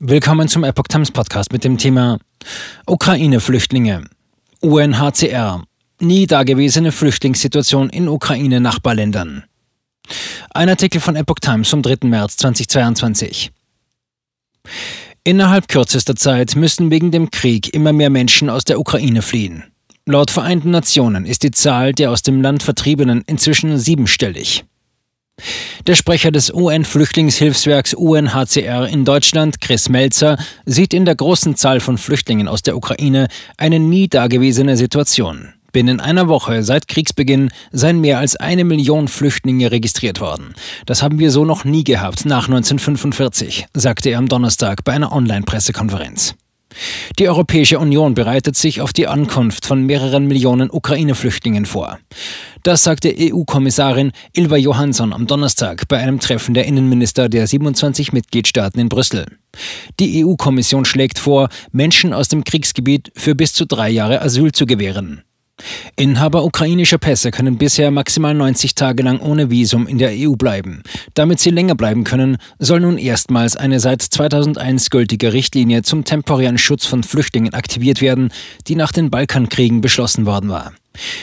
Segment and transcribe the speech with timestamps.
[0.00, 2.20] Willkommen zum Epoch Times Podcast mit dem Thema
[2.86, 4.04] Ukraine-Flüchtlinge.
[4.60, 5.64] UNHCR.
[5.98, 9.42] Nie dagewesene Flüchtlingssituation in Ukraine-Nachbarländern.
[10.50, 12.06] Ein Artikel von Epoch Times vom 3.
[12.06, 13.50] März 2022.
[15.24, 19.64] Innerhalb kürzester Zeit müssen wegen dem Krieg immer mehr Menschen aus der Ukraine fliehen.
[20.06, 24.64] Laut Vereinten Nationen ist die Zahl der aus dem Land Vertriebenen inzwischen siebenstellig.
[25.88, 31.96] Der Sprecher des UN-Flüchtlingshilfswerks UNHCR in Deutschland, Chris Melzer, sieht in der großen Zahl von
[31.96, 35.54] Flüchtlingen aus der Ukraine eine nie dagewesene Situation.
[35.72, 40.52] Binnen einer Woche seit Kriegsbeginn seien mehr als eine Million Flüchtlinge registriert worden.
[40.84, 45.12] Das haben wir so noch nie gehabt nach 1945, sagte er am Donnerstag bei einer
[45.12, 46.34] Online-Pressekonferenz.
[47.18, 51.98] Die Europäische Union bereitet sich auf die Ankunft von mehreren Millionen Ukraine-Flüchtlingen vor.
[52.62, 58.80] Das sagte EU-Kommissarin Ilva Johansson am Donnerstag bei einem Treffen der Innenminister der 27 Mitgliedstaaten
[58.80, 59.26] in Brüssel.
[59.98, 64.66] Die EU-Kommission schlägt vor, Menschen aus dem Kriegsgebiet für bis zu drei Jahre Asyl zu
[64.66, 65.22] gewähren.
[65.96, 70.82] Inhaber ukrainischer Pässe können bisher maximal 90 Tage lang ohne Visum in der EU bleiben.
[71.14, 76.58] Damit sie länger bleiben können, soll nun erstmals eine seit 2001 gültige Richtlinie zum temporären
[76.58, 78.30] Schutz von Flüchtlingen aktiviert werden,
[78.68, 80.72] die nach den Balkankriegen beschlossen worden war.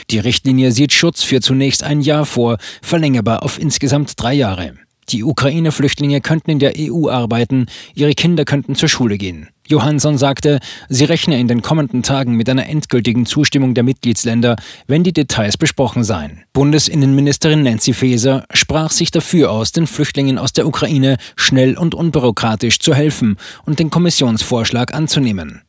[0.09, 4.73] Die Richtlinie sieht Schutz für zunächst ein Jahr vor, verlängerbar auf insgesamt drei Jahre.
[5.09, 9.50] Die Ukraine-Flüchtlinge könnten in der EU arbeiten, ihre Kinder könnten zur Schule gehen.
[9.68, 14.56] Johansson sagte, sie rechne in den kommenden Tagen mit einer endgültigen Zustimmung der Mitgliedsländer,
[14.88, 16.44] wenn die Details besprochen seien.
[16.54, 22.80] Bundesinnenministerin Nancy Faeser sprach sich dafür aus, den Flüchtlingen aus der Ukraine schnell und unbürokratisch
[22.80, 25.62] zu helfen und den Kommissionsvorschlag anzunehmen.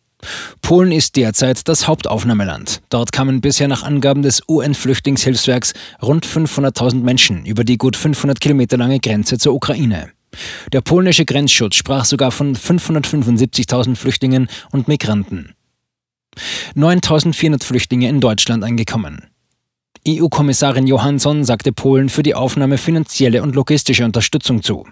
[0.61, 2.83] Polen ist derzeit das Hauptaufnahmeland.
[2.91, 8.77] Dort kamen bisher nach Angaben des UN-Flüchtlingshilfswerks rund 500.000 Menschen über die gut 500 Kilometer
[8.77, 10.11] lange Grenze zur Ukraine.
[10.73, 15.55] Der polnische Grenzschutz sprach sogar von 575.000 Flüchtlingen und Migranten.
[16.75, 19.29] 9.400 Flüchtlinge in Deutschland angekommen.
[20.07, 24.87] EU-Kommissarin Johansson sagte Polen für die Aufnahme finanzielle und logistische Unterstützung zu.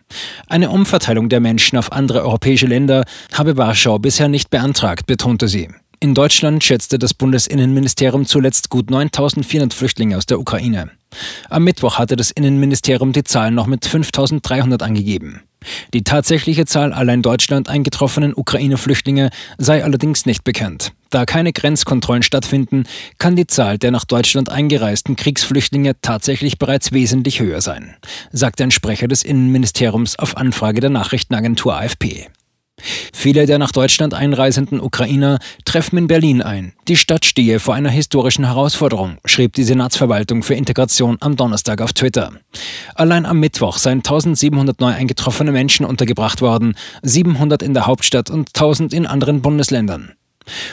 [0.48, 5.68] Eine Umverteilung der Menschen auf andere europäische Länder habe Warschau bisher nicht beantragt, betonte sie.
[6.00, 10.90] In Deutschland schätzte das Bundesinnenministerium zuletzt gut 9400 Flüchtlinge aus der Ukraine.
[11.50, 15.42] Am Mittwoch hatte das Innenministerium die Zahl noch mit 5300 angegeben.
[15.92, 20.92] Die tatsächliche Zahl aller in Deutschland eingetroffenen Ukraine-Flüchtlinge sei allerdings nicht bekannt.
[21.10, 22.84] Da keine Grenzkontrollen stattfinden,
[23.18, 27.94] kann die Zahl der nach Deutschland eingereisten Kriegsflüchtlinge tatsächlich bereits wesentlich höher sein,
[28.32, 32.28] sagt ein Sprecher des Innenministeriums auf Anfrage der Nachrichtenagentur AFP.
[33.12, 36.72] Viele der nach Deutschland einreisenden Ukrainer treffen in Berlin ein.
[36.88, 41.92] Die Stadt stehe vor einer historischen Herausforderung, schrieb die Senatsverwaltung für Integration am Donnerstag auf
[41.92, 42.32] Twitter.
[42.94, 48.48] Allein am Mittwoch seien 1700 neu eingetroffene Menschen untergebracht worden, 700 in der Hauptstadt und
[48.48, 50.12] 1000 in anderen Bundesländern.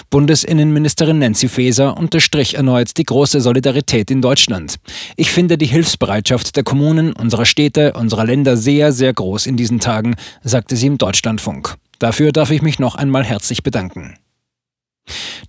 [0.09, 4.75] Bundesinnenministerin Nancy Faeser unterstrich erneut die große Solidarität in Deutschland.
[5.16, 9.79] Ich finde die Hilfsbereitschaft der Kommunen, unserer Städte, unserer Länder sehr, sehr groß in diesen
[9.79, 11.78] Tagen, sagte sie im Deutschlandfunk.
[12.01, 14.16] Dafür darf ich mich noch einmal herzlich bedanken.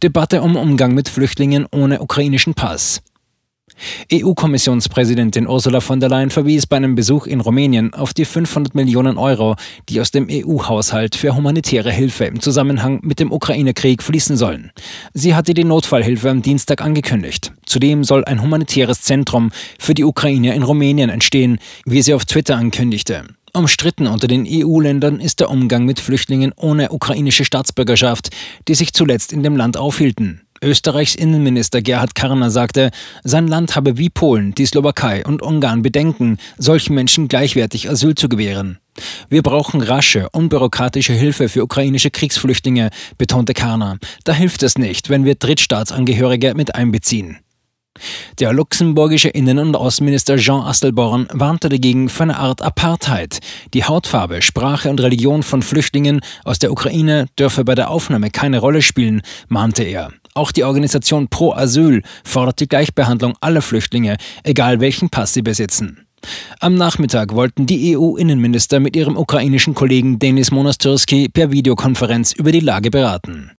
[0.02, 3.00] Debatte um Umgang mit Flüchtlingen ohne ukrainischen Pass.
[4.12, 9.16] EU-Kommissionspräsidentin Ursula von der Leyen verwies bei einem Besuch in Rumänien auf die 500 Millionen
[9.16, 9.56] Euro,
[9.88, 14.72] die aus dem EU-Haushalt für humanitäre Hilfe im Zusammenhang mit dem Ukraine-Krieg fließen sollen.
[15.14, 17.52] Sie hatte die Notfallhilfe am Dienstag angekündigt.
[17.64, 22.56] Zudem soll ein humanitäres Zentrum für die Ukraine in Rumänien entstehen, wie sie auf Twitter
[22.56, 23.24] ankündigte.
[23.54, 28.30] Umstritten unter den EU-Ländern ist der Umgang mit Flüchtlingen ohne ukrainische Staatsbürgerschaft,
[28.66, 30.40] die sich zuletzt in dem Land aufhielten.
[30.62, 32.90] Österreichs Innenminister Gerhard Karner sagte,
[33.24, 38.30] sein Land habe wie Polen, die Slowakei und Ungarn Bedenken, solchen Menschen gleichwertig Asyl zu
[38.30, 38.78] gewähren.
[39.28, 43.98] Wir brauchen rasche, unbürokratische Hilfe für ukrainische Kriegsflüchtlinge, betonte Karner.
[44.24, 47.38] Da hilft es nicht, wenn wir Drittstaatsangehörige mit einbeziehen.
[48.38, 53.38] Der luxemburgische Innen- und Außenminister Jean Asselborn warnte dagegen für eine Art Apartheid.
[53.74, 58.58] Die Hautfarbe, Sprache und Religion von Flüchtlingen aus der Ukraine dürfe bei der Aufnahme keine
[58.58, 60.10] Rolle spielen, mahnte er.
[60.34, 66.06] Auch die Organisation Pro Asyl fordert die Gleichbehandlung aller Flüchtlinge, egal welchen Pass sie besitzen.
[66.60, 72.60] Am Nachmittag wollten die EU-Innenminister mit ihrem ukrainischen Kollegen Denis Monastyrski per Videokonferenz über die
[72.60, 73.50] Lage beraten.